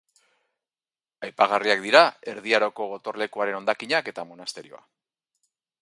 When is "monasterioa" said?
4.33-4.83